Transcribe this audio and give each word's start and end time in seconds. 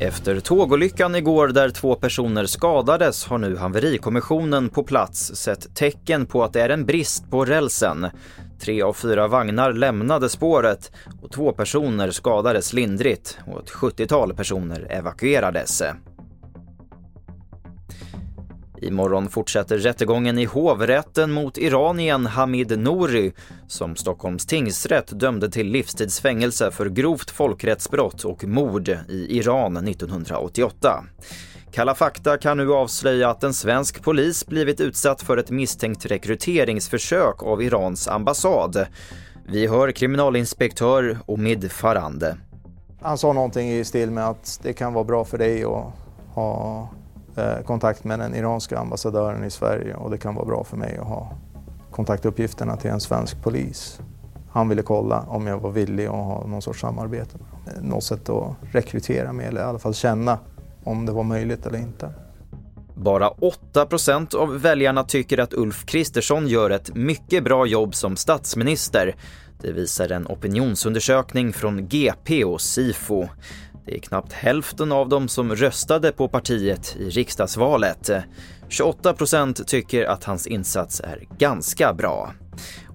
Efter 0.00 0.40
tågolyckan 0.40 1.14
igår 1.14 1.48
där 1.48 1.70
två 1.70 1.94
personer 1.94 2.46
skadades 2.46 3.26
har 3.26 3.38
nu 3.38 3.56
haverikommissionen 3.56 4.68
på 4.68 4.82
plats 4.82 5.34
sett 5.34 5.74
tecken 5.74 6.26
på 6.26 6.44
att 6.44 6.52
det 6.52 6.62
är 6.62 6.68
en 6.68 6.86
brist 6.86 7.30
på 7.30 7.44
rälsen. 7.44 8.06
Tre 8.60 8.82
av 8.82 8.92
fyra 8.92 9.28
vagnar 9.28 9.72
lämnade 9.72 10.28
spåret 10.28 10.92
och 11.22 11.30
två 11.30 11.52
personer 11.52 12.10
skadades 12.10 12.72
lindrigt 12.72 13.38
och 13.46 13.60
ett 13.60 13.70
70-tal 13.70 14.34
personer 14.34 14.86
evakuerades. 14.90 15.82
Imorgon 18.82 19.28
fortsätter 19.28 19.78
rättegången 19.78 20.38
i 20.38 20.44
hovrätten 20.44 21.32
mot 21.32 21.58
iranien 21.58 22.26
Hamid 22.26 22.78
Nouri 22.78 23.32
som 23.66 23.96
Stockholms 23.96 24.46
tingsrätt 24.46 25.20
dömde 25.20 25.50
till 25.50 25.66
livstidsfängelse 25.66 26.70
för 26.70 26.86
grovt 26.86 27.30
folkrättsbrott 27.30 28.24
och 28.24 28.44
mord 28.44 28.88
i 28.88 29.38
Iran 29.38 29.76
1988. 29.76 31.04
Kalla 31.72 31.94
fakta 31.94 32.38
kan 32.38 32.56
nu 32.56 32.72
avslöja 32.72 33.30
att 33.30 33.44
en 33.44 33.54
svensk 33.54 34.02
polis 34.02 34.46
blivit 34.46 34.80
utsatt 34.80 35.22
för 35.22 35.36
ett 35.36 35.50
misstänkt 35.50 36.06
rekryteringsförsök 36.06 37.42
av 37.42 37.62
Irans 37.62 38.08
ambassad. 38.08 38.86
Vi 39.48 39.66
hör 39.66 39.92
kriminalinspektör 39.92 41.18
Omid 41.26 41.72
Farande. 41.72 42.36
Han 43.00 43.18
sa 43.18 43.32
någonting 43.32 43.70
i 43.70 43.84
stil 43.84 44.10
med 44.10 44.28
att 44.28 44.60
det 44.62 44.72
kan 44.72 44.92
vara 44.92 45.04
bra 45.04 45.24
för 45.24 45.38
dig 45.38 45.64
att 45.64 45.92
ha 46.34 46.88
Eh, 47.36 47.62
kontakt 47.66 48.04
med 48.04 48.18
den 48.18 48.34
iranska 48.34 48.78
ambassadören 48.78 49.44
i 49.44 49.50
Sverige 49.50 49.94
och 49.94 50.10
det 50.10 50.18
kan 50.18 50.34
vara 50.34 50.46
bra 50.46 50.64
för 50.64 50.76
mig 50.76 50.98
att 50.98 51.06
ha 51.06 51.32
kontaktuppgifterna 51.90 52.76
till 52.76 52.90
en 52.90 53.00
svensk 53.00 53.42
polis. 53.42 54.00
Han 54.50 54.68
ville 54.68 54.82
kolla 54.82 55.20
om 55.20 55.46
jag 55.46 55.58
var 55.58 55.70
villig 55.70 56.06
att 56.06 56.12
ha 56.12 56.46
någon 56.46 56.62
sorts 56.62 56.80
samarbete. 56.80 57.38
Eh, 57.66 57.82
något 57.82 58.04
sätt 58.04 58.28
att 58.28 58.54
rekrytera 58.72 59.32
mig 59.32 59.46
eller 59.46 59.60
i 59.60 59.64
alla 59.64 59.78
fall 59.78 59.94
känna 59.94 60.38
om 60.84 61.06
det 61.06 61.12
var 61.12 61.22
möjligt 61.22 61.66
eller 61.66 61.78
inte. 61.78 62.12
Bara 62.94 63.30
8% 63.30 64.34
av 64.34 64.60
väljarna 64.60 65.04
tycker 65.04 65.38
att 65.38 65.54
Ulf 65.54 65.86
Kristersson 65.86 66.48
gör 66.48 66.70
ett 66.70 66.94
mycket 66.94 67.44
bra 67.44 67.66
jobb 67.66 67.94
som 67.94 68.16
statsminister. 68.16 69.16
Det 69.60 69.72
visar 69.72 70.12
en 70.12 70.26
opinionsundersökning 70.26 71.52
från 71.52 71.88
GP 71.88 72.44
och 72.44 72.60
Sifo. 72.60 73.28
Det 73.88 73.96
är 73.96 73.98
knappt 73.98 74.32
hälften 74.32 74.92
av 74.92 75.08
dem 75.08 75.28
som 75.28 75.56
röstade 75.56 76.12
på 76.12 76.28
partiet 76.28 76.96
i 76.96 77.10
riksdagsvalet. 77.10 78.10
28% 78.68 79.64
tycker 79.64 80.04
att 80.04 80.24
hans 80.24 80.46
insats 80.46 81.00
är 81.00 81.26
ganska 81.38 81.94
bra. 81.94 82.32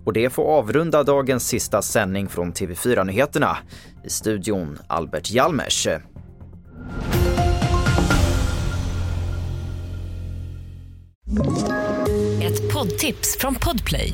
Och 0.05 0.13
det 0.13 0.29
får 0.29 0.43
avrunda 0.43 1.03
dagens 1.03 1.47
sista 1.47 1.81
sändning 1.81 2.29
från 2.29 2.53
TV4 2.53 3.05
Nyheterna. 3.05 3.57
I 4.05 4.09
studion 4.09 4.77
Albert 4.87 5.31
Hjalmers. 5.31 5.87
Ett 12.41 12.73
poddtips 12.73 13.37
från 13.39 13.55
Podplay. 13.55 14.13